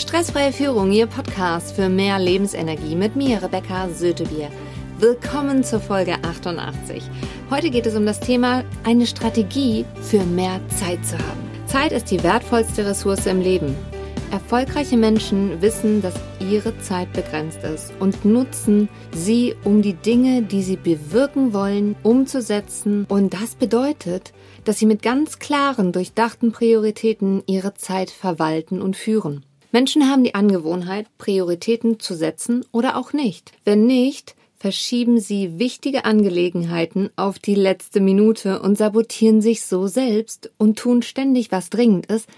[0.00, 4.48] Stressfreie Führung, Ihr Podcast für mehr Lebensenergie mit mir, Rebecca Sötebier.
[4.98, 7.02] Willkommen zur Folge 88.
[7.50, 11.50] Heute geht es um das Thema eine Strategie für mehr Zeit zu haben.
[11.66, 13.76] Zeit ist die wertvollste Ressource im Leben.
[14.30, 16.14] Erfolgreiche Menschen wissen, dass
[16.50, 23.04] ihre Zeit begrenzt ist und nutzen sie, um die Dinge, die sie bewirken wollen, umzusetzen.
[23.10, 24.32] Und das bedeutet,
[24.64, 29.44] dass sie mit ganz klaren, durchdachten Prioritäten ihre Zeit verwalten und führen.
[29.72, 33.52] Menschen haben die Angewohnheit, Prioritäten zu setzen oder auch nicht.
[33.64, 40.50] Wenn nicht, verschieben sie wichtige Angelegenheiten auf die letzte Minute und sabotieren sich so selbst
[40.58, 42.28] und tun ständig, was dringend ist,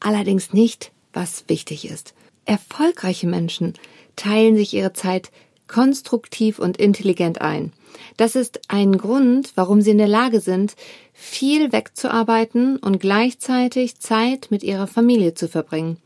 [0.00, 2.14] allerdings nicht, was wichtig ist.
[2.46, 3.74] Erfolgreiche Menschen
[4.16, 5.30] teilen sich ihre Zeit
[5.68, 7.72] konstruktiv und intelligent ein.
[8.16, 10.74] Das ist ein Grund, warum sie in der Lage sind,
[11.12, 15.98] viel wegzuarbeiten und gleichzeitig Zeit mit ihrer Familie zu verbringen.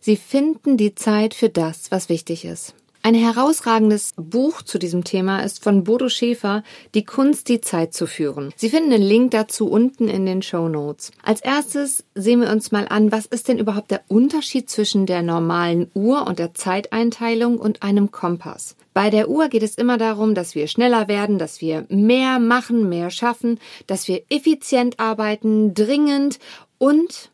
[0.00, 2.74] Sie finden die Zeit für das, was wichtig ist.
[3.08, 6.62] Ein herausragendes Buch zu diesem Thema ist von Bodo Schäfer,
[6.94, 8.52] Die Kunst, die Zeit zu führen.
[8.54, 11.10] Sie finden den Link dazu unten in den Show Notes.
[11.22, 15.22] Als erstes sehen wir uns mal an, was ist denn überhaupt der Unterschied zwischen der
[15.22, 18.76] normalen Uhr und der Zeiteinteilung und einem Kompass?
[18.92, 22.90] Bei der Uhr geht es immer darum, dass wir schneller werden, dass wir mehr machen,
[22.90, 26.40] mehr schaffen, dass wir effizient arbeiten, dringend
[26.76, 27.30] und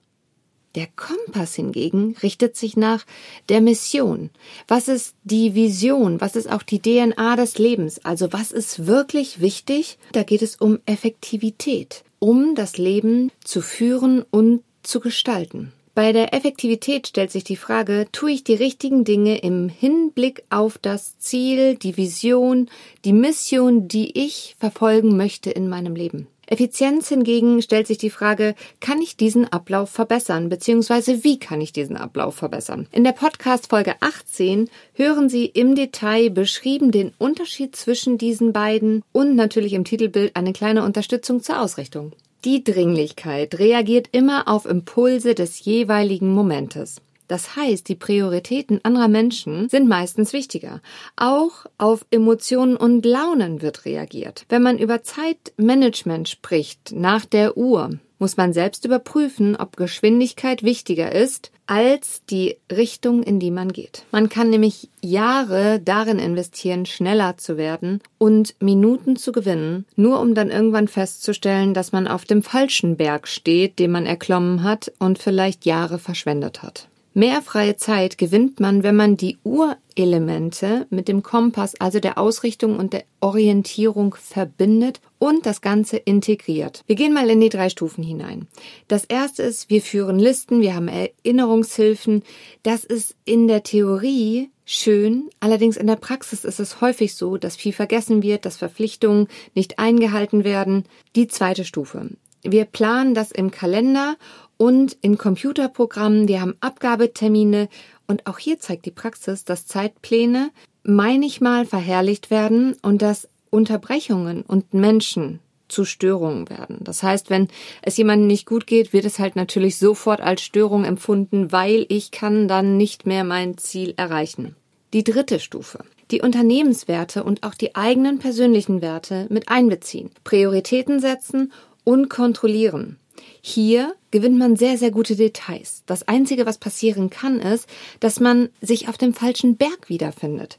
[0.74, 3.04] der Kompass hingegen richtet sich nach
[3.48, 4.30] der Mission.
[4.68, 6.20] Was ist die Vision?
[6.20, 8.04] Was ist auch die DNA des Lebens?
[8.04, 9.98] Also was ist wirklich wichtig?
[10.12, 15.72] Da geht es um Effektivität, um das Leben zu führen und zu gestalten.
[15.94, 20.76] Bei der Effektivität stellt sich die Frage, tue ich die richtigen Dinge im Hinblick auf
[20.76, 22.68] das Ziel, die Vision,
[23.04, 26.26] die Mission, die ich verfolgen möchte in meinem Leben?
[26.46, 31.72] Effizienz hingegen stellt sich die Frage, kann ich diesen Ablauf verbessern, beziehungsweise wie kann ich
[31.72, 32.86] diesen Ablauf verbessern?
[32.92, 39.02] In der Podcast Folge 18 hören Sie im Detail beschrieben den Unterschied zwischen diesen beiden
[39.12, 42.12] und natürlich im Titelbild eine kleine Unterstützung zur Ausrichtung.
[42.44, 47.00] Die Dringlichkeit reagiert immer auf Impulse des jeweiligen Momentes.
[47.28, 50.80] Das heißt, die Prioritäten anderer Menschen sind meistens wichtiger.
[51.16, 54.44] Auch auf Emotionen und Launen wird reagiert.
[54.48, 61.12] Wenn man über Zeitmanagement spricht, nach der Uhr, muss man selbst überprüfen, ob Geschwindigkeit wichtiger
[61.12, 64.04] ist als die Richtung, in die man geht.
[64.10, 70.34] Man kann nämlich Jahre darin investieren, schneller zu werden und Minuten zu gewinnen, nur um
[70.34, 75.18] dann irgendwann festzustellen, dass man auf dem falschen Berg steht, den man erklommen hat und
[75.18, 76.88] vielleicht Jahre verschwendet hat.
[77.16, 82.76] Mehr freie Zeit gewinnt man, wenn man die Urelemente mit dem Kompass, also der Ausrichtung
[82.76, 86.82] und der Orientierung verbindet und das Ganze integriert.
[86.88, 88.48] Wir gehen mal in die drei Stufen hinein.
[88.88, 92.24] Das erste ist, wir führen Listen, wir haben Erinnerungshilfen.
[92.64, 97.54] Das ist in der Theorie schön, allerdings in der Praxis ist es häufig so, dass
[97.54, 100.84] viel vergessen wird, dass Verpflichtungen nicht eingehalten werden.
[101.14, 102.10] Die zweite Stufe.
[102.46, 104.16] Wir planen das im Kalender
[104.56, 106.28] und in Computerprogrammen.
[106.28, 107.68] Wir haben Abgabetermine
[108.06, 110.50] und auch hier zeigt die Praxis, dass Zeitpläne
[110.82, 116.78] manchmal verherrlicht werden und dass Unterbrechungen und Menschen zu Störungen werden.
[116.82, 117.48] Das heißt, wenn
[117.82, 122.10] es jemandem nicht gut geht, wird es halt natürlich sofort als Störung empfunden, weil ich
[122.10, 124.56] kann dann nicht mehr mein Ziel erreichen.
[124.92, 125.80] Die dritte Stufe.
[126.10, 130.10] Die Unternehmenswerte und auch die eigenen persönlichen Werte mit einbeziehen.
[130.22, 132.98] Prioritäten setzen und kontrollieren.
[133.40, 135.82] Hier gewinnt man sehr, sehr gute Details.
[135.86, 137.68] Das Einzige, was passieren kann, ist,
[138.00, 140.58] dass man sich auf dem falschen Berg wiederfindet.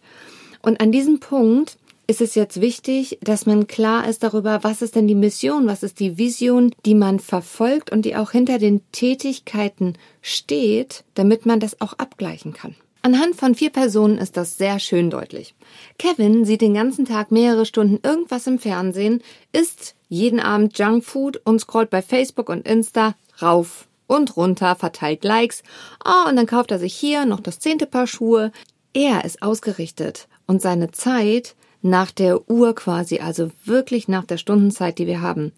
[0.62, 1.78] Und an diesem Punkt
[2.08, 5.84] ist es jetzt wichtig, dass man klar ist darüber, was ist denn die Mission, was
[5.84, 11.60] ist die Vision, die man verfolgt und die auch hinter den Tätigkeiten steht, damit man
[11.60, 12.76] das auch abgleichen kann.
[13.06, 15.54] Anhand von vier Personen ist das sehr schön deutlich.
[16.00, 19.22] Kevin sieht den ganzen Tag mehrere Stunden irgendwas im Fernsehen,
[19.52, 25.62] isst jeden Abend Junkfood und scrollt bei Facebook und Insta rauf und runter, verteilt Likes.
[26.04, 28.52] Oh, und dann kauft er sich hier noch das zehnte Paar Schuhe.
[28.92, 31.54] Er ist ausgerichtet und seine Zeit
[31.84, 35.52] nach der Uhr quasi, also wirklich nach der Stundenzeit, die wir haben.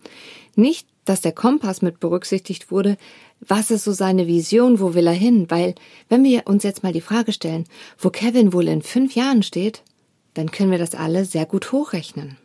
[0.58, 2.98] Nicht, dass der Kompass mit berücksichtigt wurde,
[3.40, 4.80] was ist so seine Vision?
[4.80, 5.46] Wo will er hin?
[5.50, 5.76] Weil,
[6.10, 7.66] wenn wir uns jetzt mal die Frage stellen,
[7.98, 9.84] wo Kevin wohl in fünf Jahren steht,
[10.34, 12.38] dann können wir das alle sehr gut hochrechnen.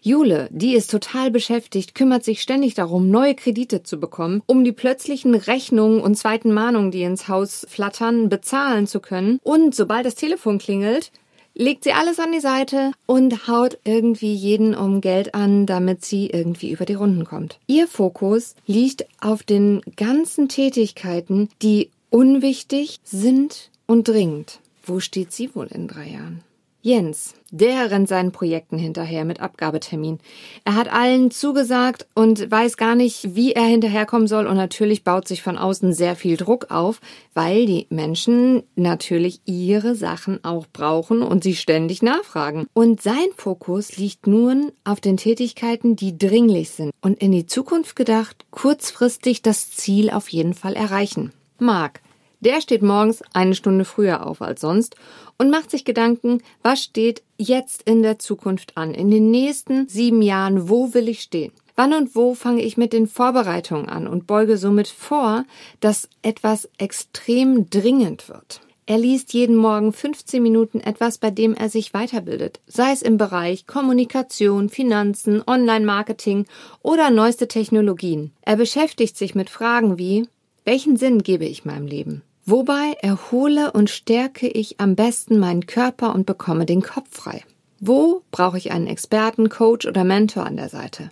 [0.00, 4.72] Jule, die ist total beschäftigt, kümmert sich ständig darum, neue Kredite zu bekommen, um die
[4.72, 9.38] plötzlichen Rechnungen und zweiten Mahnungen, die ins Haus flattern, bezahlen zu können.
[9.42, 11.10] Und sobald das Telefon klingelt,
[11.54, 16.26] legt sie alles an die Seite und haut irgendwie jeden um Geld an, damit sie
[16.26, 17.58] irgendwie über die Runden kommt.
[17.66, 24.60] Ihr Fokus liegt auf den ganzen Tätigkeiten, die Unwichtig, sind und dringend.
[24.84, 26.42] Wo steht sie wohl in drei Jahren?
[26.84, 30.18] Jens, der rennt seinen Projekten hinterher mit Abgabetermin.
[30.66, 35.26] Er hat allen zugesagt und weiß gar nicht, wie er hinterherkommen soll und natürlich baut
[35.26, 37.00] sich von außen sehr viel Druck auf,
[37.32, 42.66] weil die Menschen natürlich ihre Sachen auch brauchen und sie ständig nachfragen.
[42.74, 47.96] Und sein Fokus liegt nun auf den Tätigkeiten, die dringlich sind und in die Zukunft
[47.96, 51.32] gedacht, kurzfristig das Ziel auf jeden Fall erreichen.
[51.58, 52.02] Marc,
[52.44, 54.96] der steht morgens eine Stunde früher auf als sonst
[55.38, 60.22] und macht sich Gedanken, was steht jetzt in der Zukunft an, in den nächsten sieben
[60.22, 61.52] Jahren, wo will ich stehen?
[61.76, 65.44] Wann und wo fange ich mit den Vorbereitungen an und beuge somit vor,
[65.80, 68.60] dass etwas extrem dringend wird?
[68.86, 73.16] Er liest jeden Morgen 15 Minuten etwas, bei dem er sich weiterbildet, sei es im
[73.16, 76.44] Bereich Kommunikation, Finanzen, Online-Marketing
[76.82, 78.32] oder neueste Technologien.
[78.42, 80.28] Er beschäftigt sich mit Fragen wie,
[80.64, 82.22] welchen Sinn gebe ich meinem Leben?
[82.46, 87.42] Wobei erhole und stärke ich am besten meinen Körper und bekomme den Kopf frei?
[87.80, 91.10] Wo brauche ich einen Experten, Coach oder Mentor an der Seite?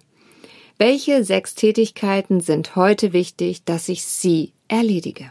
[0.76, 5.30] Welche sechs Tätigkeiten sind heute wichtig, dass ich sie erledige?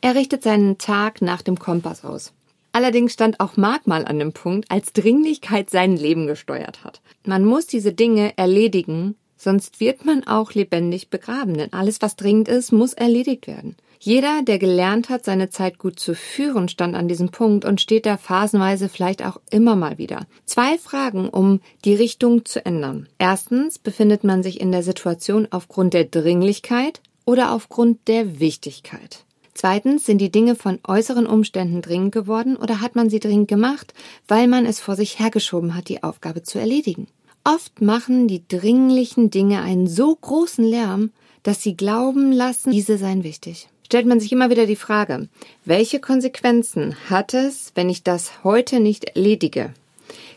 [0.00, 2.32] Er richtet seinen Tag nach dem Kompass aus.
[2.72, 7.00] Allerdings stand auch Mark mal an dem Punkt, als Dringlichkeit sein Leben gesteuert hat.
[7.24, 12.48] Man muss diese Dinge erledigen, sonst wird man auch lebendig begraben, denn alles, was dringend
[12.48, 13.76] ist, muss erledigt werden.
[14.06, 18.06] Jeder, der gelernt hat, seine Zeit gut zu führen, stand an diesem Punkt und steht
[18.06, 20.28] da phasenweise vielleicht auch immer mal wieder.
[20.44, 23.08] Zwei Fragen, um die Richtung zu ändern.
[23.18, 29.24] Erstens, befindet man sich in der Situation aufgrund der Dringlichkeit oder aufgrund der Wichtigkeit?
[29.54, 33.92] Zweitens, sind die Dinge von äußeren Umständen dringend geworden oder hat man sie dringend gemacht,
[34.28, 37.08] weil man es vor sich hergeschoben hat, die Aufgabe zu erledigen?
[37.42, 41.10] Oft machen die dringlichen Dinge einen so großen Lärm,
[41.42, 45.28] dass sie glauben lassen, diese seien wichtig stellt man sich immer wieder die Frage,
[45.64, 49.72] welche Konsequenzen hat es, wenn ich das heute nicht erledige?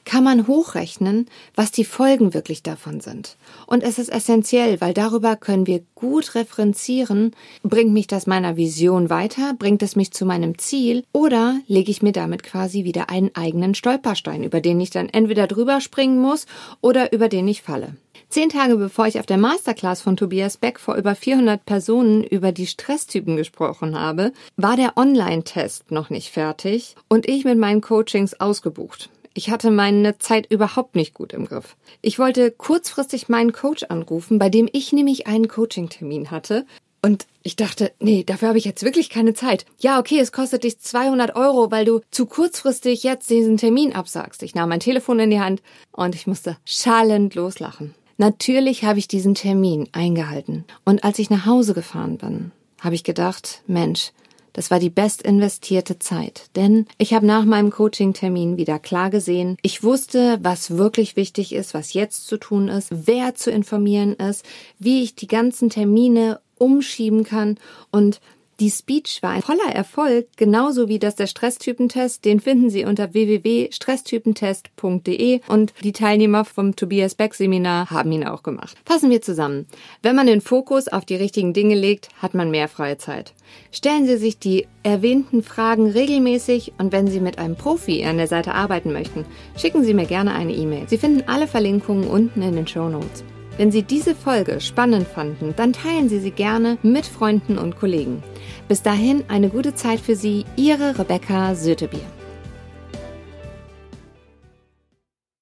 [0.05, 3.37] Kann man hochrechnen, was die Folgen wirklich davon sind?
[3.65, 9.09] Und es ist essentiell, weil darüber können wir gut referenzieren, bringt mich das meiner Vision
[9.09, 13.35] weiter, bringt es mich zu meinem Ziel oder lege ich mir damit quasi wieder einen
[13.35, 16.45] eigenen Stolperstein, über den ich dann entweder drüber springen muss
[16.81, 17.95] oder über den ich falle.
[18.29, 22.51] Zehn Tage bevor ich auf der Masterclass von Tobias Beck vor über 400 Personen über
[22.51, 28.39] die Stresstypen gesprochen habe, war der Online-Test noch nicht fertig und ich mit meinen Coachings
[28.39, 29.09] ausgebucht.
[29.33, 31.75] Ich hatte meine Zeit überhaupt nicht gut im Griff.
[32.03, 36.67] Ich wollte kurzfristig meinen Coach anrufen, bei dem ich nämlich einen Coaching-Termin hatte.
[37.01, 39.65] Und ich dachte, nee, dafür habe ich jetzt wirklich keine Zeit.
[39.79, 44.43] Ja, okay, es kostet dich 200 Euro, weil du zu kurzfristig jetzt diesen Termin absagst.
[44.43, 47.95] Ich nahm mein Telefon in die Hand und ich musste schallend loslachen.
[48.19, 50.65] Natürlich habe ich diesen Termin eingehalten.
[50.83, 52.51] Und als ich nach Hause gefahren bin,
[52.81, 54.11] habe ich gedacht, Mensch,
[54.51, 59.55] das war die best investierte Zeit, denn ich habe nach meinem Coaching-Termin wieder klar gesehen,
[59.61, 64.43] ich wusste, was wirklich wichtig ist, was jetzt zu tun ist, wer zu informieren ist,
[64.79, 67.57] wie ich die ganzen Termine umschieben kann
[67.89, 68.19] und
[68.59, 72.25] die Speech war ein voller Erfolg, genauso wie das der Stresstypentest.
[72.25, 78.43] Den finden Sie unter www.stresstypentest.de und die Teilnehmer vom Tobias Beck Seminar haben ihn auch
[78.43, 78.75] gemacht.
[78.85, 79.65] Fassen wir zusammen.
[80.01, 83.33] Wenn man den Fokus auf die richtigen Dinge legt, hat man mehr freie Zeit.
[83.71, 88.27] Stellen Sie sich die erwähnten Fragen regelmäßig und wenn Sie mit einem Profi an der
[88.27, 89.25] Seite arbeiten möchten,
[89.57, 90.87] schicken Sie mir gerne eine E-Mail.
[90.87, 93.23] Sie finden alle Verlinkungen unten in den Show Notes.
[93.59, 98.23] Wenn Sie diese Folge spannend fanden, dann teilen Sie sie gerne mit Freunden und Kollegen.
[98.69, 102.18] Bis dahin eine gute Zeit für Sie, Ihre Rebecca Sötebier.